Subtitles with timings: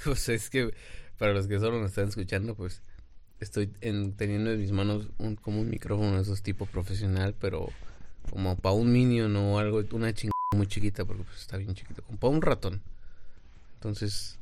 [0.04, 0.72] pues es que
[1.18, 2.82] para los que solo nos están escuchando, pues
[3.40, 7.68] estoy teniendo en mis manos un, como un micrófono de esos tipo profesional, pero
[8.30, 12.02] como para un minion o algo, una chingada muy chiquita, porque pues, está bien chiquito,
[12.02, 12.82] como para un ratón.
[13.74, 14.38] Entonces,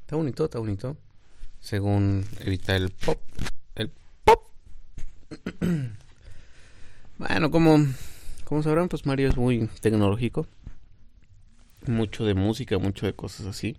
[0.00, 0.96] está bonito, está bonito.
[1.60, 3.20] Según evita el pop,
[3.74, 3.90] el
[4.24, 4.48] pop.
[7.18, 7.78] bueno, como,
[8.44, 10.46] como sabrán, pues Mario es muy tecnológico.
[11.86, 13.76] Mucho de música, mucho de cosas así.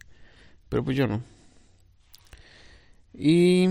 [0.69, 1.23] Pero pues yo no.
[3.13, 3.67] Y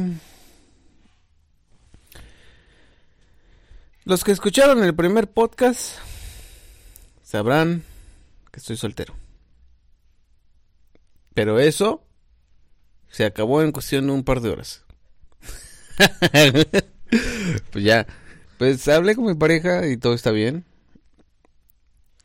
[4.04, 5.98] los que escucharon el primer podcast
[7.22, 7.84] sabrán
[8.50, 9.14] que estoy soltero.
[11.34, 12.04] Pero eso
[13.10, 14.84] se acabó en cuestión de un par de horas.
[17.70, 18.06] pues ya,
[18.58, 20.64] pues hablé con mi pareja y todo está bien.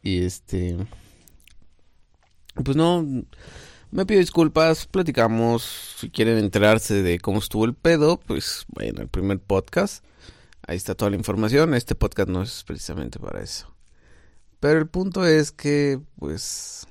[0.01, 0.77] Y este,
[2.55, 3.05] pues no,
[3.93, 5.97] me pido disculpas, platicamos.
[5.99, 10.03] Si quieren enterarse de cómo estuvo el pedo, pues bueno, el primer podcast.
[10.65, 11.75] Ahí está toda la información.
[11.75, 13.71] Este podcast no es precisamente para eso.
[14.59, 16.87] Pero el punto es que, pues,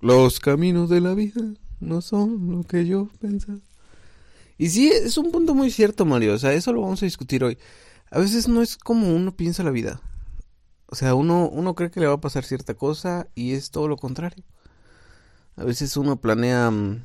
[0.00, 1.42] los caminos de la vida
[1.80, 3.58] no son lo que yo pensaba.
[4.56, 6.32] Y sí, es un punto muy cierto, Mario.
[6.32, 7.58] O sea, eso lo vamos a discutir hoy.
[8.10, 10.00] A veces no es como uno piensa la vida.
[10.86, 13.88] O sea, uno, uno cree que le va a pasar cierta cosa y es todo
[13.88, 14.44] lo contrario.
[15.56, 17.02] A veces uno planea mm,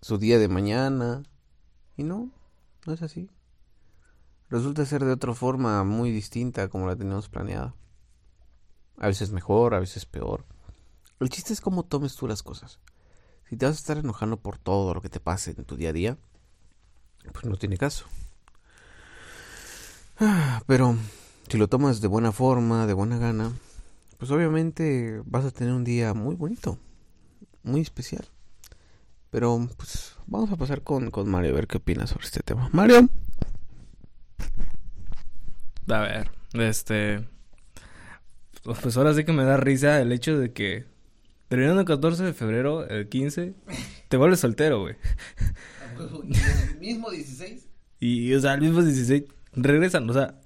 [0.00, 1.22] su día de mañana
[1.96, 2.28] y no,
[2.86, 3.30] no es así.
[4.50, 7.74] Resulta ser de otra forma muy distinta como la teníamos planeada.
[8.98, 10.44] A veces mejor, a veces peor.
[11.20, 12.80] El chiste es cómo tomes tú las cosas.
[13.48, 15.90] Si te vas a estar enojando por todo lo que te pase en tu día
[15.90, 16.18] a día,
[17.32, 18.06] pues no tiene caso.
[20.66, 20.96] Pero
[21.48, 23.52] si lo tomas de buena forma, de buena gana,
[24.18, 26.76] pues obviamente vas a tener un día muy bonito
[27.64, 28.24] muy especial.
[29.30, 32.70] Pero pues vamos a pasar con, con Mario a ver qué opina sobre este tema.
[32.72, 33.08] Mario.
[35.88, 37.26] A ver, este...
[38.62, 40.86] Pues ahora sí que me da risa el hecho de que
[41.48, 43.54] terminando el 14 de febrero, el 15,
[44.08, 44.96] te vuelves soltero, güey.
[45.98, 47.68] ¿El mismo 16?
[48.00, 50.40] Y, o sea, el mismo 16 regresan, o sea,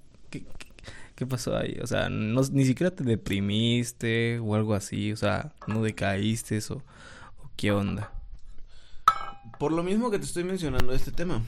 [1.18, 1.76] ¿qué, pasó ahí?
[1.82, 6.84] O sea, no, ni siquiera te deprimiste o algo así, o sea, no decaíste eso.
[7.56, 8.12] ¿Qué onda?
[9.58, 11.42] Por lo mismo que te estoy mencionando este tema.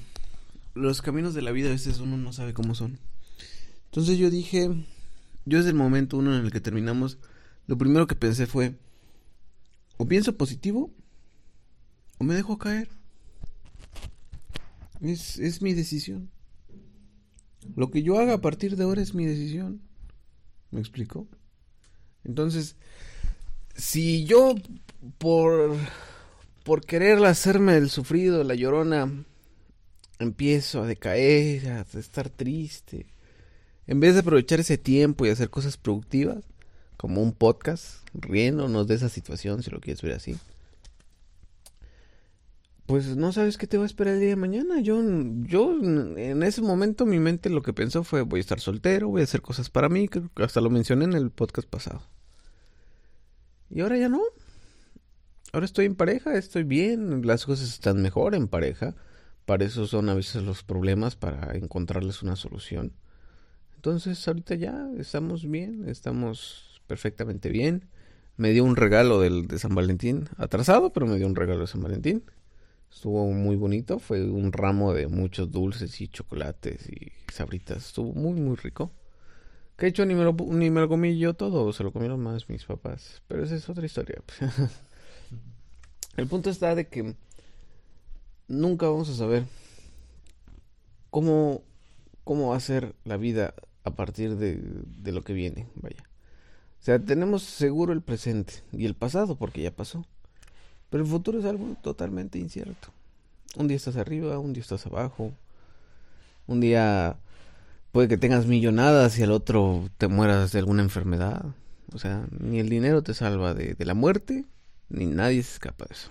[0.75, 2.99] Los caminos de la vida a veces uno no sabe cómo son.
[3.85, 4.69] Entonces yo dije,
[5.45, 7.19] yo desde el momento uno en el que terminamos,
[7.69, 8.75] lo primero que pensé fue,
[9.99, 10.91] o pienso positivo,
[12.19, 12.89] o me dejo caer.
[15.01, 16.29] Es, es mi decisión.
[17.77, 19.81] Lo que yo haga a partir de ahora es mi decisión.
[20.71, 21.27] ¿Me explico?
[22.25, 22.77] Entonces,
[23.75, 24.55] si yo
[25.19, 25.77] por,
[26.65, 29.25] por querer hacerme el sufrido, la llorona,
[30.19, 33.07] empiezo a decaer, a estar triste.
[33.87, 36.45] En vez de aprovechar ese tiempo y hacer cosas productivas,
[36.97, 40.37] como un podcast, riéndonos de esa situación, si lo quieres ver así.
[42.91, 44.81] Pues no sabes qué te va a esperar el día de mañana.
[44.81, 49.07] Yo, yo en ese momento mi mente lo que pensó fue voy a estar soltero,
[49.07, 52.03] voy a hacer cosas para mí, que hasta lo mencioné en el podcast pasado.
[53.71, 54.21] Y ahora ya no.
[55.53, 58.97] Ahora estoy en pareja, estoy bien, las cosas están mejor en pareja.
[59.45, 62.93] Para eso son a veces los problemas, para encontrarles una solución.
[63.77, 67.85] Entonces ahorita ya estamos bien, estamos perfectamente bien.
[68.37, 71.67] Me dio un regalo del, de San Valentín, atrasado, pero me dio un regalo de
[71.69, 72.25] San Valentín.
[72.93, 77.87] Estuvo muy bonito, fue un ramo de muchos dulces y chocolates y sabritas.
[77.87, 78.91] Estuvo muy, muy rico.
[79.77, 82.49] Que hecho ni me, lo, ni me lo comí yo todo, se lo comieron más
[82.51, 83.23] mis papás.
[83.29, 84.21] Pero esa es otra historia.
[86.17, 87.15] El punto está de que
[88.49, 89.45] nunca vamos a saber
[91.09, 91.63] cómo,
[92.25, 96.05] cómo va a ser la vida a partir de, de lo que viene, vaya.
[96.81, 100.05] O sea, tenemos seguro el presente y el pasado porque ya pasó.
[100.91, 102.89] Pero el futuro es algo totalmente incierto.
[103.57, 105.33] Un día estás arriba, un día estás abajo.
[106.47, 107.17] Un día
[107.93, 111.45] puede que tengas millonadas y al otro te mueras de alguna enfermedad.
[111.93, 114.45] O sea, ni el dinero te salva de, la muerte,
[114.89, 116.11] ni nadie se escapa de eso.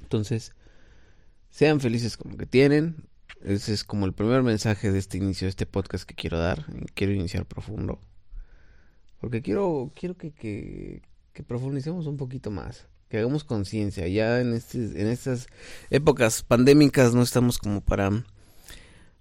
[0.00, 0.52] Entonces,
[1.50, 3.08] sean felices con lo que tienen.
[3.42, 6.66] Ese es como el primer mensaje de este inicio de este podcast que quiero dar.
[6.94, 7.98] Quiero iniciar profundo.
[9.20, 12.86] Porque quiero, quiero que, que profundicemos un poquito más.
[13.12, 14.08] Que hagamos conciencia.
[14.08, 15.46] Ya en, este, en estas
[15.90, 18.24] épocas pandémicas no estamos como para,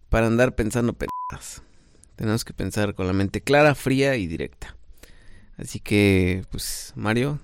[0.07, 1.61] para andar pensando pendejas.
[2.15, 4.77] Tenemos que pensar con la mente clara, fría y directa.
[5.57, 7.41] Así que, pues, Mario,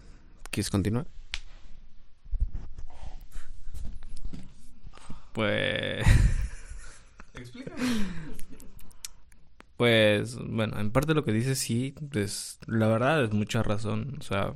[0.49, 1.05] ¿Quieres continuar?
[5.33, 6.07] Pues...
[9.75, 14.15] Pues, bueno, en parte lo que dices sí, pues la verdad es mucha razón.
[14.19, 14.53] O sea,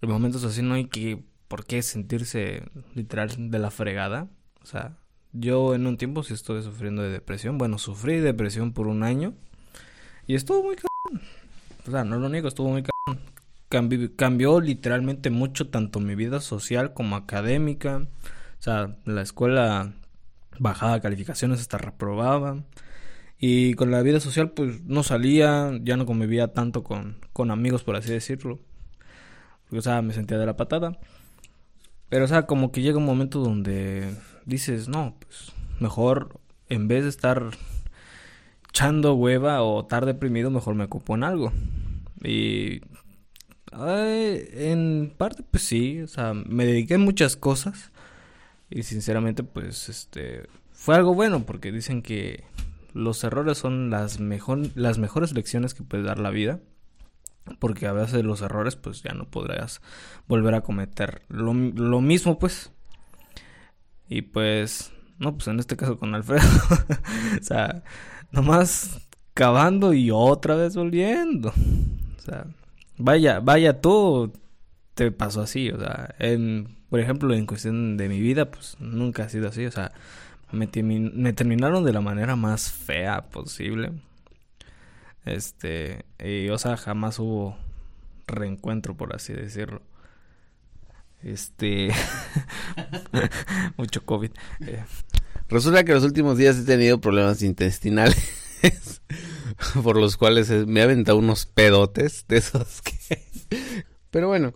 [0.00, 2.62] en momentos así no hay que, por qué sentirse
[2.94, 4.28] literal de la fregada.
[4.62, 4.96] O sea,
[5.32, 7.58] yo en un tiempo sí estuve sufriendo de depresión.
[7.58, 9.34] Bueno, sufrí depresión por un año.
[10.26, 11.28] Y estuvo muy cabrón.
[11.86, 14.10] O sea, no lo niego, estuvo muy cabrón.
[14.16, 18.06] cambió literalmente mucho tanto mi vida social como académica.
[18.58, 19.92] O sea, la escuela
[20.58, 22.62] bajaba calificaciones hasta reprobaba.
[23.38, 27.82] Y con la vida social, pues no salía, ya no convivía tanto con, con amigos,
[27.82, 28.60] por así decirlo.
[29.70, 30.98] O sea, me sentía de la patada.
[32.08, 34.14] Pero, o sea, como que llega un momento donde
[34.44, 37.50] dices, no, pues mejor en vez de estar
[38.68, 41.52] echando hueva o estar deprimido, mejor me ocupo en algo.
[42.22, 42.80] Y
[43.72, 47.92] en parte, pues sí, o sea, me dediqué a muchas cosas.
[48.70, 52.44] Y sinceramente, pues, este, fue algo bueno porque dicen que
[52.92, 56.60] los errores son las, mejor, las mejores lecciones que puede dar la vida.
[57.58, 59.82] Porque a veces los errores, pues ya no podrás
[60.26, 62.72] volver a cometer lo, lo mismo, pues.
[64.08, 66.48] Y pues, no, pues en este caso con Alfredo.
[67.40, 67.82] o sea,
[68.30, 71.50] nomás cavando y otra vez volviendo.
[71.50, 72.46] O sea,
[72.96, 74.32] vaya, vaya tú
[74.94, 79.24] te pasó así, o sea, en, por ejemplo, en cuestión de mi vida, pues nunca
[79.24, 79.92] ha sido así, o sea,
[80.52, 83.92] me terminaron de la manera más fea posible.
[85.24, 87.56] Este, y, o sea, jamás hubo
[88.26, 89.82] reencuentro, por así decirlo.
[91.22, 91.88] Este,
[93.76, 94.30] mucho COVID.
[94.66, 94.84] Eh.
[95.48, 98.60] Resulta que los últimos días he tenido problemas intestinales.
[99.82, 103.22] por los cuales me ha aventado unos pedotes de esos que...
[104.10, 104.54] Pero bueno,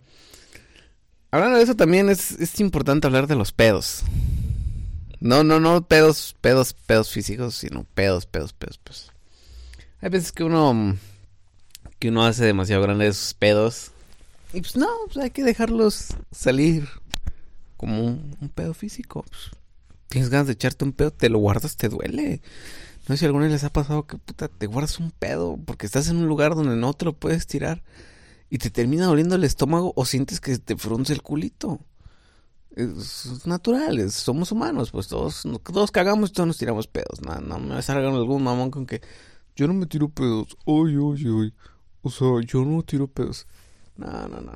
[1.31, 4.01] Hablando de eso también es, es importante hablar de los pedos.
[5.19, 9.11] No, no, no pedos, pedos, pedos físicos, sino pedos, pedos, pedos, pedos.
[10.01, 10.95] Hay veces que uno
[11.99, 13.91] que uno hace demasiado grandes esos pedos
[14.53, 16.87] y pues no, pues hay que dejarlos salir
[17.77, 19.23] como un, pedo físico.
[19.29, 19.51] Pues,
[20.07, 22.41] tienes ganas de echarte un pedo, te lo guardas, te duele.
[23.07, 25.85] No sé si a alguna les ha pasado que puta te guardas un pedo porque
[25.85, 27.83] estás en un lugar donde no te lo puedes tirar
[28.49, 31.79] y te termina doliendo el estómago o sientes que te frunce el culito.
[32.75, 37.21] Es natural, somos humanos, pues todos, todos cagamos y todos nos tiramos pedos.
[37.21, 39.01] No, no me salgan algún mamón con que
[39.59, 40.55] yo no me tiro pedos.
[40.63, 41.53] Oye, oye, oye.
[42.01, 43.45] O sea, yo no tiro pedos.
[43.97, 44.53] No, no, no.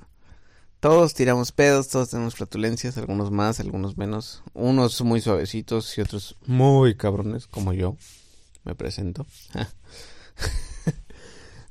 [0.80, 4.44] Todos tiramos pedos, todos tenemos flatulencias, algunos más, algunos menos.
[4.54, 7.98] Unos muy suavecitos y otros muy cabrones, como yo.
[8.64, 9.28] Me presento.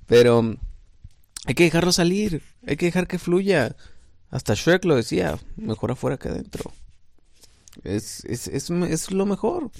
[0.07, 0.55] Pero
[1.47, 3.77] hay que dejarlo salir, hay que dejar que fluya.
[4.29, 6.71] Hasta Shrek lo decía, mejor afuera que adentro.
[7.83, 9.71] Es, es, es, es lo mejor.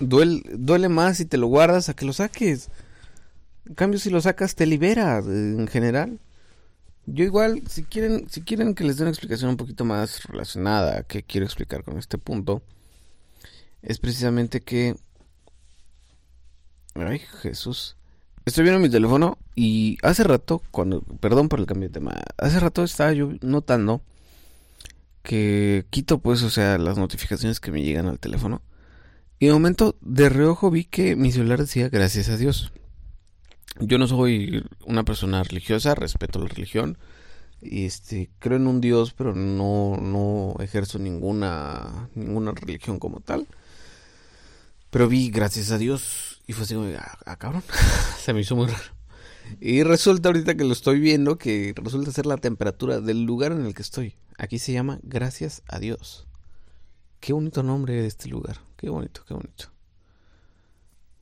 [0.00, 2.68] Duele, duele más si te lo guardas a que lo saques.
[3.66, 6.20] En cambio, si lo sacas, te libera en general.
[7.06, 10.98] Yo igual, si quieren, si quieren que les dé una explicación un poquito más relacionada
[10.98, 12.62] a qué quiero explicar con este punto,
[13.82, 14.96] es precisamente que...
[16.94, 17.96] Ay, Jesús.
[18.46, 22.60] Estoy viendo mi teléfono y hace rato, cuando, perdón por el cambio de tema, hace
[22.60, 24.02] rato estaba yo notando
[25.22, 28.60] que quito pues, o sea, las notificaciones que me llegan al teléfono.
[29.44, 32.72] Y de momento, de reojo vi que mi celular decía gracias a Dios.
[33.78, 36.96] Yo no soy una persona religiosa, respeto la religión.
[37.60, 43.46] Y este, creo en un Dios, pero no, no ejerzo ninguna, ninguna religión como tal.
[44.88, 47.64] Pero vi gracias a Dios y fue así como, ah, ah cabrón,
[48.24, 48.94] se me hizo muy raro.
[49.60, 53.66] Y resulta ahorita que lo estoy viendo que resulta ser la temperatura del lugar en
[53.66, 54.16] el que estoy.
[54.38, 56.26] Aquí se llama Gracias a Dios.
[57.20, 58.60] Qué bonito nombre de este lugar.
[58.84, 59.70] Qué bonito, qué bonito.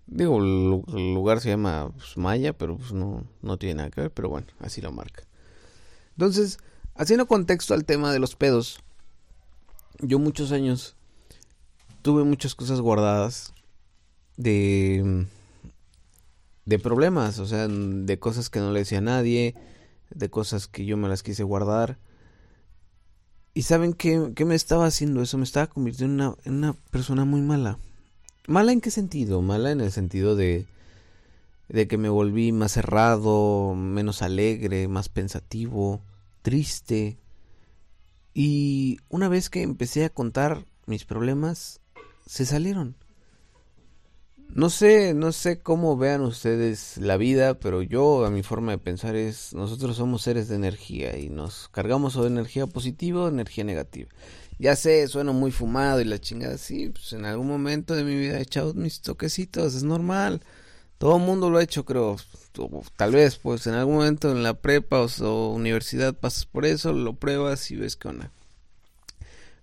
[0.09, 4.11] Digo, el lugar se llama pues, Maya, pero pues no, no tiene nada que ver,
[4.11, 5.23] pero bueno, así lo marca.
[6.16, 6.59] Entonces,
[6.97, 8.81] haciendo contexto al tema de los pedos,
[10.00, 10.97] yo muchos años
[12.02, 13.54] tuve muchas cosas guardadas
[14.37, 15.28] de,
[16.64, 19.54] de problemas, o sea, de cosas que no le decía a nadie,
[20.11, 21.97] de cosas que yo me las quise guardar.
[23.55, 25.37] ¿Y saben qué, qué me estaba haciendo eso?
[25.37, 27.79] Me estaba convirtiendo en una, en una persona muy mala.
[28.47, 29.43] ¿Mala en qué sentido?
[29.43, 30.67] Mala en el sentido de,
[31.69, 36.01] de que me volví más cerrado, menos alegre, más pensativo,
[36.43, 37.19] triste.
[38.35, 41.81] Y una vez que empecé a contar mis problemas,
[42.27, 42.97] se salieron
[44.55, 48.79] No sé, no sé cómo vean ustedes la vida, pero yo a mi forma de
[48.79, 53.25] pensar es, nosotros somos seres de energía y nos cargamos o de energía positiva o
[53.25, 54.11] de energía negativa.
[54.59, 58.15] Ya sé, suena muy fumado y la chingada, sí, pues en algún momento de mi
[58.15, 60.43] vida he echado mis toquecitos, es normal.
[60.99, 62.17] Todo el mundo lo ha hecho, creo.
[62.97, 67.15] Tal vez, pues en algún momento en la prepa o, universidad pasas por eso, lo
[67.15, 68.31] pruebas y ves qué onda.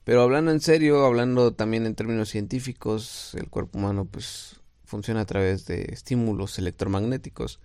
[0.04, 4.59] Pero hablando en serio, hablando también en términos científicos, el cuerpo humano pues
[4.90, 7.60] funciona a través de estímulos electromagnéticos.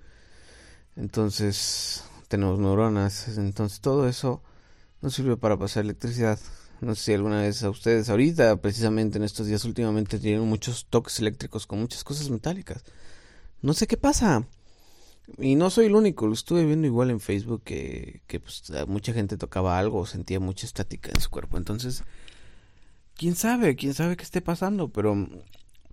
[0.95, 4.43] Entonces, tenemos neuronas, entonces todo eso
[5.01, 6.39] nos sirve para pasar electricidad.
[6.81, 10.87] No sé si alguna vez a ustedes, ahorita, precisamente en estos días últimamente, tienen muchos
[10.91, 12.85] toques eléctricos con muchas cosas metálicas.
[13.63, 14.47] No sé qué pasa.
[15.39, 19.15] Y no soy el único, lo estuve viendo igual en Facebook que, que pues, mucha
[19.15, 21.57] gente tocaba algo sentía mucha estática en su cuerpo.
[21.57, 22.05] Entonces,
[23.17, 25.27] quién sabe, quién sabe qué esté pasando, pero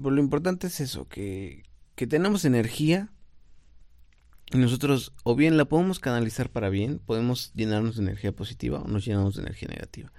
[0.01, 1.63] pero lo importante es eso, que,
[1.95, 3.09] que tenemos energía
[4.53, 8.87] y nosotros o bien la podemos canalizar para bien, podemos llenarnos de energía positiva o
[8.87, 10.11] nos llenamos de energía negativa.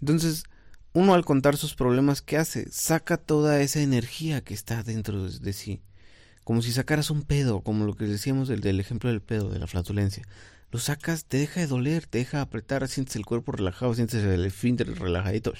[0.00, 0.44] Entonces,
[0.92, 2.70] uno al contar sus problemas, ¿qué hace?
[2.70, 5.82] Saca toda esa energía que está dentro de, sí.
[6.42, 9.58] Como si sacaras un pedo, como lo que decíamos del, del ejemplo del pedo, de
[9.58, 10.24] la flatulencia.
[10.70, 14.44] Lo sacas, te deja de doler, te deja apretar, sientes el cuerpo relajado, sientes el
[14.44, 15.52] esfínter relajadito,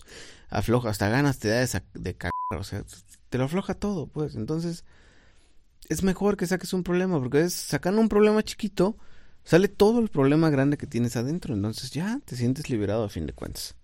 [0.48, 2.84] afloja, hasta ganas te da de, de cagar, o sea,
[3.28, 4.34] te lo afloja todo, pues.
[4.36, 4.84] Entonces,
[5.88, 8.96] es mejor que saques un problema, porque es sacando un problema chiquito,
[9.44, 11.54] sale todo el problema grande que tienes adentro.
[11.54, 13.76] Entonces ya te sientes liberado a fin de cuentas.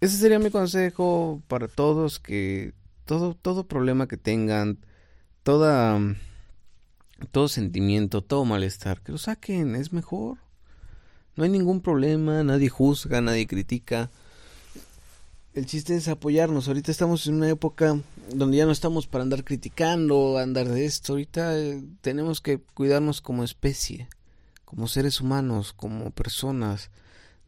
[0.00, 2.72] Ese sería mi consejo para todos que
[3.04, 4.78] todo, todo problema que tengan,
[5.42, 6.00] toda,
[7.32, 10.38] todo sentimiento, todo malestar, que lo saquen, es mejor.
[11.36, 14.10] No hay ningún problema, nadie juzga, nadie critica
[15.54, 16.68] el chiste es apoyarnos.
[16.68, 17.98] Ahorita estamos en una época
[18.32, 21.14] donde ya no estamos para andar criticando, andar de esto.
[21.14, 24.08] Ahorita eh, tenemos que cuidarnos como especie,
[24.64, 26.90] como seres humanos, como personas.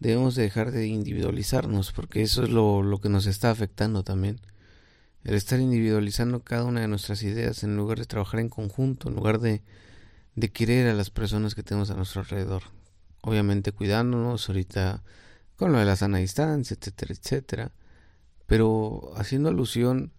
[0.01, 4.41] Debemos de dejar de individualizarnos porque eso es lo, lo que nos está afectando también.
[5.23, 9.15] El estar individualizando cada una de nuestras ideas en lugar de trabajar en conjunto, en
[9.15, 9.63] lugar de,
[10.35, 12.65] de querer a las personas que tenemos a nuestro alrededor.
[13.21, 15.05] Obviamente cuidándonos ahorita
[15.55, 17.73] con lo de la sana distancia, etcétera, etcétera
[18.47, 20.13] pero haciendo alusión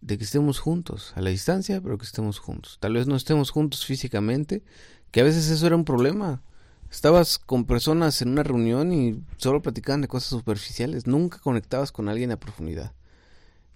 [0.00, 2.78] de que estemos juntos, a la distancia, pero que estemos juntos.
[2.80, 4.62] Tal vez no estemos juntos físicamente,
[5.10, 6.42] que a veces eso era un problema.
[6.90, 12.08] Estabas con personas en una reunión y solo platicaban de cosas superficiales, nunca conectabas con
[12.08, 12.92] alguien a profundidad.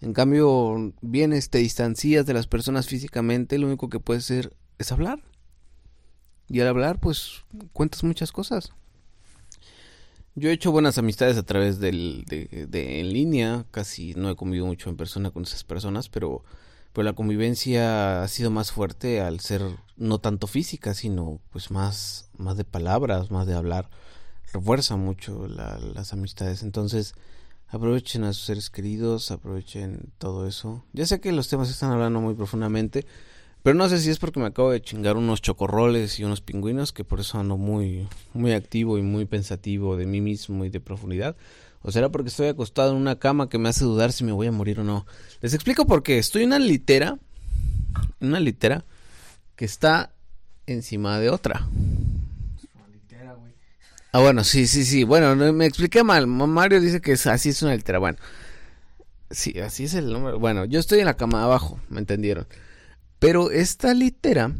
[0.01, 4.91] En cambio, vienes, te distancias de las personas físicamente, lo único que puedes hacer es
[4.91, 5.23] hablar.
[6.49, 8.73] Y al hablar, pues cuentas muchas cosas.
[10.35, 14.65] Yo he hecho buenas amistades a través del, de, en línea, casi no he convivido
[14.65, 16.43] mucho en persona con esas personas, pero,
[16.95, 19.63] la convivencia ha sido más fuerte al ser
[19.97, 23.91] no tanto física, sino pues más, más de palabras, más de hablar,
[24.53, 26.63] refuerza mucho las amistades.
[26.63, 27.15] Entonces,
[27.69, 30.85] aprovechen a sus seres queridos, aprovechen todo eso.
[30.93, 33.07] Ya sé que los temas están hablando muy profundamente,
[33.63, 36.93] pero no sé si es porque me acabo de chingar unos chocorroles y unos pingüinos,
[36.93, 40.81] que por eso ando muy, muy activo y muy pensativo de mí mismo y de
[40.81, 41.37] profundidad.
[41.83, 44.47] O será porque estoy acostado en una cama que me hace dudar si me voy
[44.47, 45.07] a morir o no.
[45.41, 46.19] Les explico por qué.
[46.19, 47.19] Estoy en una litera,
[48.21, 48.85] una litera
[49.57, 50.13] que está
[50.67, 51.69] encima de otra.
[54.13, 55.05] Ah, bueno, sí, sí, sí.
[55.05, 56.27] Bueno, me expliqué mal.
[56.27, 57.99] Mario dice que es, así es una litera.
[57.99, 58.19] Bueno,
[59.31, 60.39] sí, así es el número.
[60.39, 62.47] Bueno, yo estoy en la cama abajo, ¿me entendieron?
[63.23, 64.53] Pero esta litera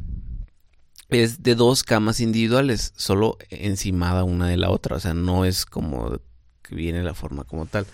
[1.09, 4.95] es de dos camas individuales, solo encimada una de la otra.
[4.95, 6.21] O sea, no es como
[6.63, 7.87] que viene la forma como tal.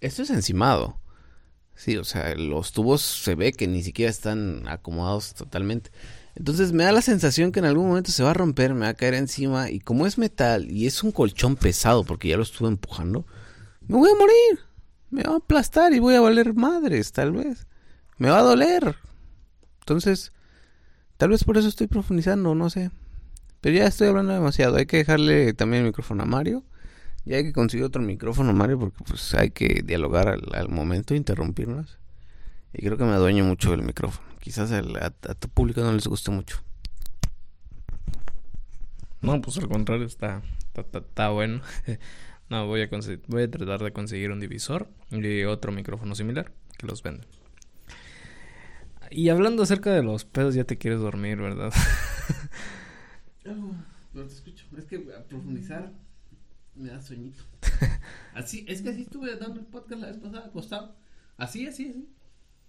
[0.00, 0.98] Esto es encimado.
[1.76, 5.92] Sí, o sea, los tubos se ve que ni siquiera están acomodados totalmente.
[6.34, 8.88] Entonces me da la sensación que en algún momento se va a romper, me va
[8.88, 9.70] a caer encima.
[9.70, 13.24] Y como es metal y es un colchón pesado, porque ya lo estuve empujando,
[13.86, 14.58] me voy a morir.
[15.08, 17.68] Me va a aplastar y voy a valer madres, tal vez.
[18.18, 18.96] Me va a doler.
[19.86, 20.32] Entonces,
[21.16, 22.90] tal vez por eso estoy profundizando, no sé.
[23.60, 24.78] Pero ya estoy hablando demasiado.
[24.78, 26.64] Hay que dejarle también el micrófono a Mario.
[27.24, 31.98] Y hay que conseguir otro micrófono, Mario, porque pues hay que dialogar al, momento, interrumpirnos.
[32.72, 34.26] Y creo que me adueño mucho del micrófono.
[34.40, 36.58] Quizás a, tu público no les guste mucho.
[39.20, 40.42] No, pues al contrario, está,
[40.74, 41.60] está, está bueno.
[42.48, 42.90] no, voy a,
[43.28, 47.35] voy a tratar de conseguir un divisor y otro micrófono similar que los venden.
[49.10, 51.72] Y hablando acerca de los pedos, ya te quieres dormir, ¿verdad?
[53.44, 54.66] no te escucho.
[54.76, 55.92] Es que a profundizar
[56.76, 57.42] me da sueñito.
[58.34, 60.94] Así, es que así estuve dando el podcast la vez pasada, acostado.
[61.38, 62.08] Así, así, así.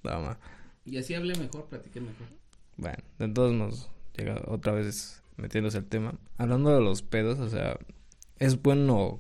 [0.04, 0.40] Nada
[0.86, 2.28] Y así hablé mejor, platiqué mejor.
[2.78, 6.14] Bueno, de todos modos, llega otra vez metiéndose el tema.
[6.38, 7.78] Hablando de los pedos, o sea,
[8.40, 9.20] es bueno,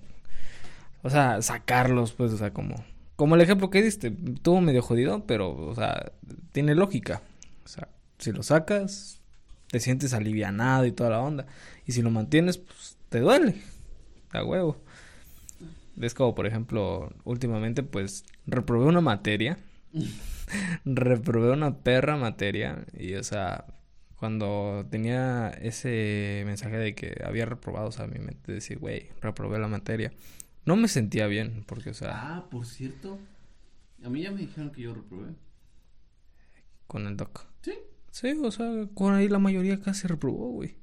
[1.03, 2.75] o sea, sacarlos, pues, o sea, como,
[3.17, 6.13] como el ejemplo que diste, tuvo medio jodido, pero, o sea,
[6.51, 7.23] tiene lógica.
[7.65, 9.21] O sea, si lo sacas,
[9.71, 11.47] te sientes alivianado y toda la onda.
[11.87, 13.55] Y si lo mantienes, pues, te duele.
[14.31, 14.77] A huevo.
[15.99, 19.57] Es como, por ejemplo, últimamente, pues, reprobé una materia.
[20.85, 22.85] reprobé una perra materia.
[22.93, 23.65] Y, o sea,
[24.19, 29.57] cuando tenía ese mensaje de que había reprobado, o sea, mi mente decir, güey, reprobé
[29.57, 30.11] la materia.
[30.67, 32.35] No me sentía bien, porque, o sea...
[32.35, 33.19] Ah, por cierto,
[34.03, 35.33] a mí ya me dijeron que yo reprobé.
[36.87, 37.45] Con el doc.
[37.61, 37.71] Sí.
[38.11, 40.75] Sí, o sea, con ahí la mayoría casi reprobó, güey.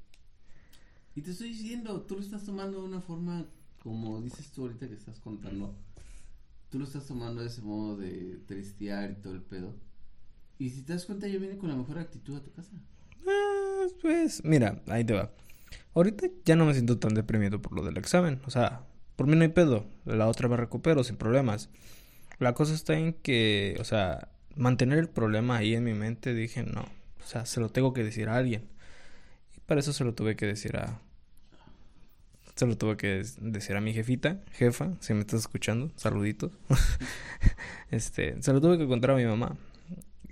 [1.13, 3.45] Y te estoy diciendo, tú lo estás tomando de una forma,
[3.83, 5.77] como dices tú ahorita que estás contando.
[6.71, 9.75] Tú lo estás tomando de ese modo de tristear y todo el pedo.
[10.57, 12.71] Y si te das cuenta, yo vine con la mejor actitud a tu casa.
[13.27, 15.31] Ah, pues, mira, ahí te va.
[15.93, 18.41] Ahorita ya no me siento tan deprimido por lo del examen.
[18.47, 19.85] O sea, por mí no hay pedo.
[20.05, 21.69] La otra me recupero sin problemas.
[22.39, 26.63] La cosa está en que, o sea, mantener el problema ahí en mi mente, dije,
[26.63, 26.81] no.
[26.81, 28.67] O sea, se lo tengo que decir a alguien.
[29.55, 30.99] Y para eso se lo tuve que decir a...
[32.55, 36.53] Se lo tuve que decir a mi jefita, jefa, si me estás escuchando, saluditos.
[37.91, 39.57] este, se lo tuve que contar a mi mamá.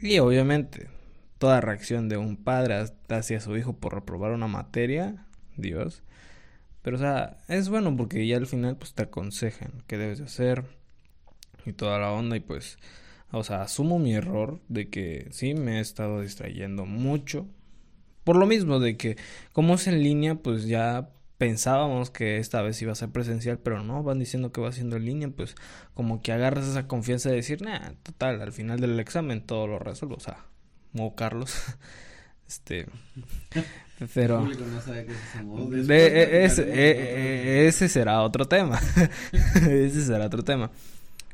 [0.02, 0.88] Y obviamente,
[1.38, 5.25] toda reacción de un padre hacia su hijo por reprobar una materia,
[5.58, 6.02] Dios.
[6.84, 10.25] Pero, o sea, es bueno porque ya al final, pues te aconsejan qué debes de
[10.25, 10.66] hacer
[11.66, 12.36] y toda la onda.
[12.38, 12.78] Y pues,
[13.32, 17.48] o sea, asumo mi error de que sí me he estado distrayendo mucho.
[18.24, 19.18] Por lo mismo, de que
[19.54, 23.84] como es en línea, pues ya pensábamos que esta vez iba a ser presencial, pero
[23.84, 25.56] no, van diciendo que va siendo en línea, pues
[25.94, 29.80] como que agarras esa confianza de decir, nah, total, al final del examen todo lo
[29.80, 30.46] resuelvo, o sea,
[30.92, 31.54] como Carlos.
[32.53, 32.86] Este.
[34.13, 34.48] Pero.
[37.67, 38.79] ese será otro tema.
[39.55, 40.69] ese será otro tema.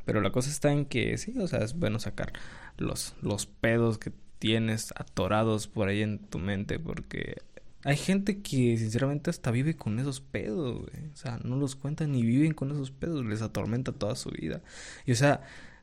[0.05, 2.31] Pero la cosa está en que sí, o sea, es bueno sacar
[2.77, 6.79] los, los pedos que tienes atorados por ahí en tu mente.
[6.79, 7.35] Porque
[7.83, 11.11] hay gente que sinceramente hasta vive con esos pedos, güey.
[11.13, 13.25] O sea, no los cuentan ni viven con esos pedos.
[13.25, 14.61] Les atormenta toda su vida.
[15.05, 15.41] Y o sea,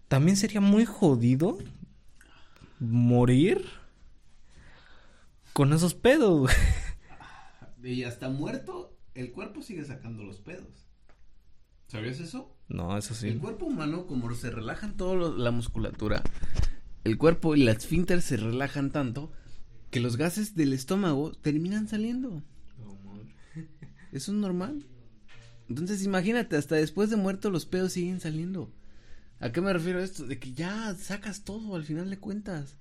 [0.08, 1.58] también sería muy jodido
[2.80, 3.66] morir
[5.56, 6.54] con esos pedos, güey.
[7.82, 10.86] Y hasta muerto, el cuerpo sigue sacando los pedos.
[11.86, 12.54] ¿Sabías eso?
[12.68, 13.28] No, eso sí.
[13.28, 16.22] El cuerpo humano, como se relajan toda la musculatura,
[17.04, 19.32] el cuerpo y la esfínter se relajan tanto
[19.90, 22.42] que los gases del estómago terminan saliendo.
[24.12, 24.84] Eso es normal.
[25.70, 28.74] Entonces imagínate, hasta después de muerto los pedos siguen saliendo.
[29.38, 30.26] ¿A qué me refiero a esto?
[30.26, 32.76] De que ya sacas todo al final de cuentas.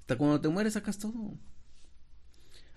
[0.00, 1.38] Hasta cuando te mueres sacas todo.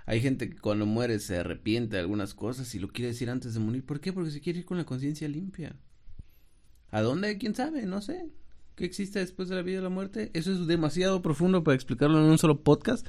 [0.05, 3.53] Hay gente que cuando muere se arrepiente de algunas cosas y lo quiere decir antes
[3.53, 3.85] de morir.
[3.85, 4.11] ¿Por qué?
[4.11, 5.75] Porque se quiere ir con la conciencia limpia.
[6.91, 7.37] ¿A dónde?
[7.37, 7.85] ¿Quién sabe?
[7.85, 8.29] No sé.
[8.75, 10.31] ¿Qué existe después de la vida y la muerte?
[10.33, 13.07] Eso es demasiado profundo para explicarlo en un solo podcast.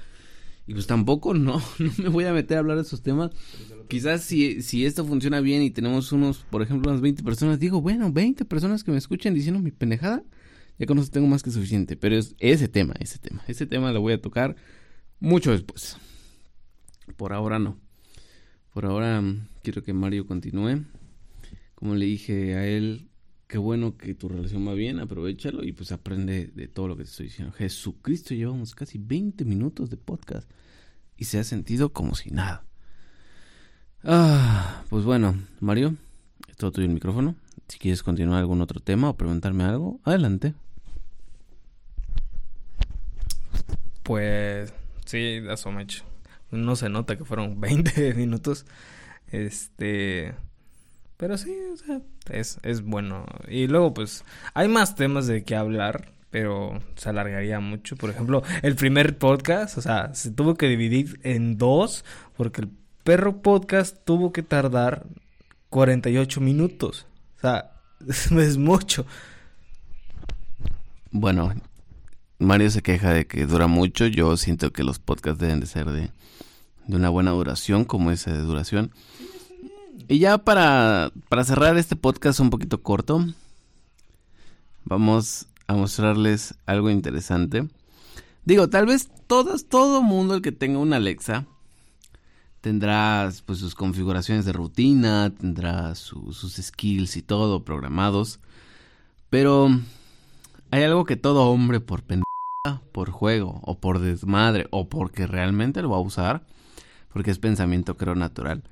[0.67, 3.31] Y pues tampoco, no, no me voy a meter a hablar de esos temas.
[3.89, 7.81] Quizás si, si esto funciona bien y tenemos unos, por ejemplo, unas 20 personas, digo,
[7.81, 10.23] bueno, 20 personas que me escuchen diciendo mi pendejada,
[10.79, 11.97] ya con eso tengo más que suficiente.
[11.97, 14.57] Pero es ese tema, ese tema, ese tema lo voy a tocar
[15.21, 15.99] mucho después.
[17.17, 17.79] Por ahora no.
[18.73, 20.85] Por ahora mm, quiero que Mario continúe.
[21.75, 23.09] Como le dije a él,
[23.47, 27.05] qué bueno que tu relación va bien, aprovechalo y pues aprende de todo lo que
[27.05, 27.53] te estoy diciendo.
[27.53, 30.51] Jesucristo, llevamos casi 20 minutos de podcast
[31.17, 32.65] y se ha sentido como si nada.
[34.03, 35.97] Ah, pues bueno, Mario,
[36.49, 37.37] es todo tuyo el micrófono.
[37.69, 40.55] Si quieres continuar algún otro tema o preguntarme algo, adelante.
[44.03, 44.73] Pues
[45.07, 46.05] sí, me hecho
[46.55, 48.67] no se nota que fueron 20 minutos.
[49.29, 50.35] Este.
[51.17, 53.25] Pero sí, o sea, es, es bueno.
[53.49, 57.97] Y luego, pues, hay más temas de que hablar, pero se alargaría mucho.
[57.97, 62.05] Por ejemplo, el primer podcast, o sea, se tuvo que dividir en dos,
[62.37, 62.71] porque el
[63.05, 65.07] perro podcast tuvo que tardar
[65.71, 67.07] 48 minutos.
[67.37, 67.73] O sea,
[68.09, 69.07] es mucho.
[71.11, 71.55] Bueno,
[72.39, 74.07] Mario se queja de que dura mucho.
[74.07, 76.11] Yo siento que los podcasts deben de ser de
[76.87, 78.91] de una buena duración como ese de duración.
[80.09, 83.25] Y ya para, para cerrar este podcast un poquito corto,
[84.85, 87.69] vamos a mostrarles algo interesante.
[88.45, 91.47] Digo, tal vez todos, todo mundo el que tenga una Alexa
[92.61, 98.41] tendrá pues sus configuraciones de rutina, tendrá sus skills y todo programados.
[99.31, 99.69] Pero
[100.71, 102.25] hay algo que todo hombre por pendejo
[102.93, 106.47] por juego o por desmadre o porque realmente lo va a usar,
[107.15, 108.65] porque es pensamiento creo natural.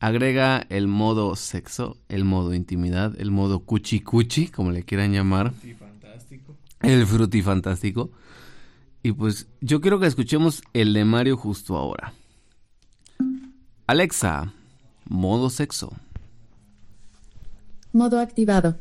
[0.00, 5.52] Agrega el modo sexo, el modo intimidad, el modo cuchi cuchi, como le quieran llamar.
[5.78, 6.56] fantástico.
[6.80, 8.10] El frutifantástico.
[9.04, 12.12] Y pues yo quiero que escuchemos el de Mario justo ahora.
[13.86, 14.52] Alexa,
[15.08, 15.92] modo sexo.
[17.92, 18.76] Modo activado.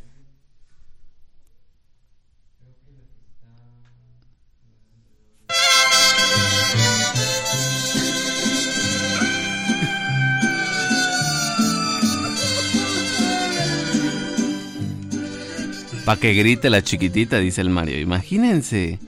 [16.11, 17.97] Pa' que grite la chiquitita, dice el Mario.
[17.97, 18.99] Imagínense.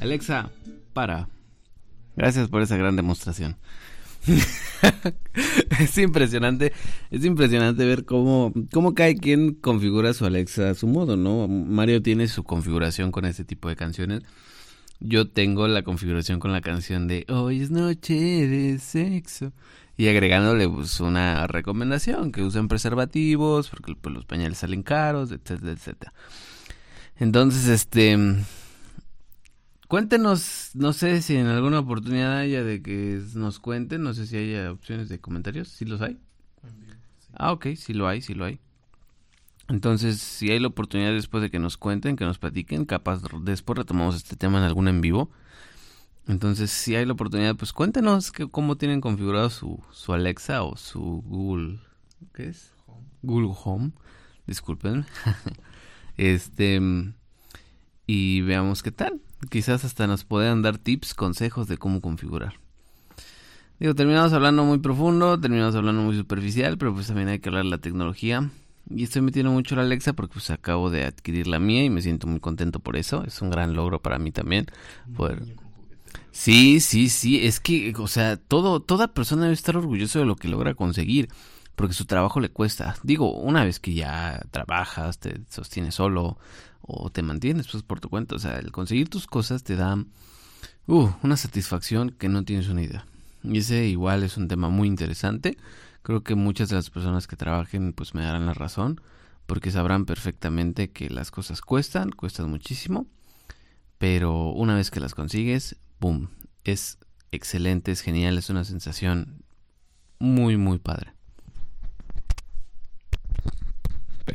[0.00, 0.48] Alexa,
[0.92, 1.28] para.
[2.14, 3.56] Gracias por esa gran demostración.
[5.80, 6.72] es impresionante,
[7.10, 11.48] es impresionante ver cómo, cómo cada quien configura su Alexa a su modo, ¿no?
[11.48, 14.22] Mario tiene su configuración con este tipo de canciones.
[15.00, 19.52] Yo tengo la configuración con la canción de Hoy es noche de sexo.
[19.96, 25.72] Y agregándole pues, una recomendación, que usen preservativos, porque pues, los pañales salen caros, etcétera,
[25.72, 26.12] etcétera.
[27.16, 28.16] Entonces, este...
[29.88, 34.38] Cuéntenos, no sé si en alguna oportunidad haya de que nos cuenten, no sé si
[34.38, 36.18] haya opciones de comentarios, si los hay.
[37.34, 38.58] Ah, ok, sí lo hay, sí lo hay.
[39.68, 43.78] Entonces, si hay la oportunidad después de que nos cuenten, que nos platiquen, capaz después
[43.78, 45.30] retomamos este tema en algún en vivo.
[46.26, 50.76] Entonces, si hay la oportunidad, pues cuéntenos que, cómo tienen configurado su, su Alexa o
[50.76, 51.80] su Google,
[52.32, 52.72] ¿qué es?
[53.22, 53.92] Google Home.
[54.46, 55.06] Disculpen.
[56.16, 56.80] este
[58.06, 59.20] y veamos qué tal.
[59.50, 62.54] Quizás hasta nos puedan dar tips, consejos de cómo configurar.
[63.80, 67.64] Digo, terminamos hablando muy profundo, terminamos hablando muy superficial, pero pues también hay que hablar
[67.64, 68.50] de la tecnología.
[68.90, 72.02] Y estoy metiendo mucho la Alexa porque pues acabo de adquirir la mía y me
[72.02, 73.24] siento muy contento por eso.
[73.24, 74.66] Es un gran logro para mí también.
[75.16, 75.42] Poder...
[76.30, 77.44] Sí, sí, sí.
[77.46, 81.28] Es que, o sea, todo, toda persona debe estar orgulloso de lo que logra conseguir.
[81.76, 82.96] Porque su trabajo le cuesta.
[83.02, 86.38] Digo, una vez que ya trabajas, te sostienes solo
[86.82, 88.36] o te mantienes pues por tu cuenta.
[88.36, 89.96] O sea, el conseguir tus cosas te da
[90.86, 93.06] uh, una satisfacción que no tienes una idea.
[93.42, 95.56] Y ese igual es un tema muy interesante.
[96.02, 99.00] Creo que muchas de las personas que trabajen pues me darán la razón.
[99.46, 103.06] Porque sabrán perfectamente que las cosas cuestan, cuestan muchísimo.
[103.98, 106.28] Pero una vez que las consigues, ¡boom!
[106.64, 106.98] Es
[107.32, 109.42] excelente, es genial, es una sensación
[110.18, 111.12] muy, muy padre.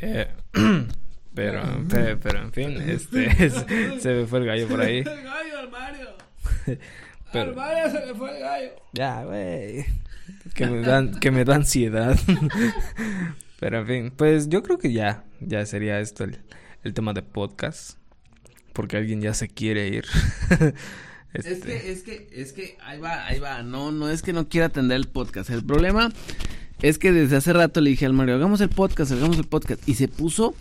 [0.00, 0.30] Pero,
[1.34, 4.98] pero, pero, pero, en fin, este, es- se me fue el gallo por ahí.
[5.06, 6.08] El gallo al Mario.
[7.32, 8.70] Pero- Al Mario se le fue el gallo.
[8.92, 9.84] Ya, güey.
[10.54, 12.18] Que me dan, que me da ansiedad.
[13.60, 16.38] Pero en fin, pues yo creo que ya, ya sería esto el,
[16.84, 17.98] el tema de podcast.
[18.72, 20.04] Porque alguien ya se quiere ir.
[21.34, 23.62] Es Este, que, es que, es que, ahí va, ahí va.
[23.62, 25.50] No, no es que no quiera atender el podcast.
[25.50, 26.10] El problema
[26.82, 29.86] es que desde hace rato le dije al Mario, hagamos el podcast, hagamos el podcast.
[29.88, 30.54] Y se puso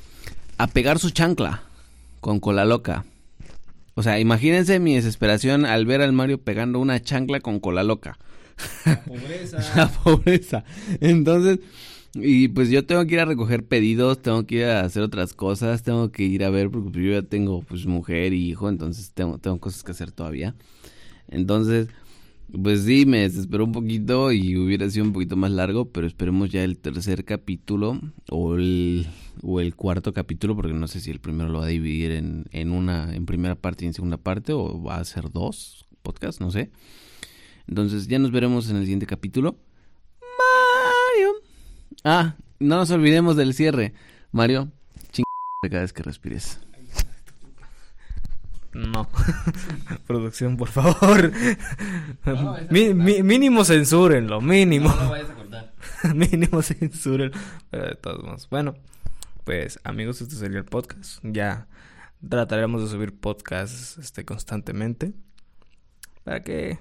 [0.58, 1.64] a pegar su chancla
[2.20, 3.06] con cola loca.
[3.94, 8.18] O sea, imagínense mi desesperación al ver al Mario pegando una chancla con cola loca.
[9.76, 10.64] La pobreza.
[11.02, 11.60] Entonces,
[12.14, 15.34] y pues yo tengo que ir a recoger pedidos, tengo que ir a hacer otras
[15.34, 19.12] cosas, tengo que ir a ver, porque yo ya tengo pues mujer y hijo, entonces
[19.14, 20.56] tengo, tengo cosas que hacer todavía.
[21.28, 21.88] Entonces,
[22.52, 26.50] pues sí, me desesperó un poquito y hubiera sido un poquito más largo, pero esperemos
[26.50, 29.08] ya el tercer capítulo o el,
[29.42, 32.46] o el cuarto capítulo, porque no sé si el primero lo va a dividir en,
[32.52, 36.40] en una, en primera parte y en segunda parte, o va a ser dos podcasts,
[36.40, 36.72] no sé.
[37.68, 39.58] Entonces ya nos veremos en el siguiente capítulo.
[40.22, 41.34] Mario.
[42.04, 43.94] Ah, no nos olvidemos del cierre.
[44.32, 44.72] Mario,
[45.12, 45.26] ching
[45.70, 46.62] cada vez que respires.
[48.78, 49.10] No.
[50.08, 51.32] Producción, por favor.
[52.70, 54.90] Mi- mi- mínimo censúrenlo, mínimo.
[55.10, 55.74] vayas a cortar.
[56.16, 57.38] mínimo censúrenlo.
[57.70, 58.48] Pero de todos modos.
[58.50, 58.76] Bueno,
[59.44, 61.20] pues amigos, este sería el podcast.
[61.24, 61.68] Ya
[62.28, 65.14] trataremos de subir podcasts este, constantemente.
[66.24, 66.78] Para que,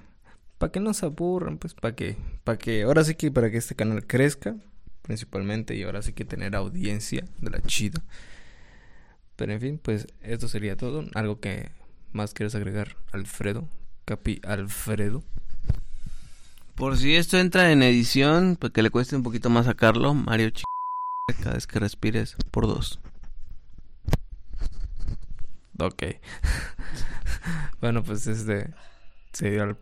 [0.58, 3.58] para que no se aburran, pues para que, para que, ahora sí que para que
[3.58, 4.56] este canal crezca,
[5.02, 8.02] principalmente, y ahora sí que tener audiencia de la chida.
[9.36, 11.04] Pero en fin, pues esto sería todo.
[11.14, 11.70] Algo que
[12.16, 13.68] más quieres agregar, Alfredo,
[14.04, 15.22] Capi Alfredo.
[16.74, 20.50] Por si esto entra en edición, para que le cueste un poquito más sacarlo, Mario
[20.50, 20.64] ching
[21.42, 22.98] cada vez que respires por dos.
[25.78, 26.02] Ok.
[27.80, 28.72] bueno, pues este
[29.32, 29.76] sería el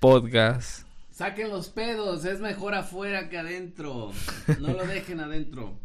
[0.00, 0.86] podcast.
[1.10, 4.12] Saquen los pedos, es mejor afuera que adentro.
[4.60, 5.78] No lo dejen adentro.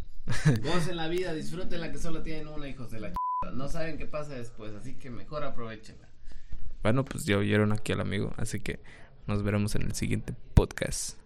[0.63, 3.20] Gocen la vida, disfruten la que solo tienen una, hijos de la ch...
[3.51, 6.07] No saben qué pasa después, así que mejor aprovechenla.
[6.83, 8.79] Bueno, pues ya oyeron aquí al amigo, así que
[9.27, 11.17] nos veremos en el siguiente podcast.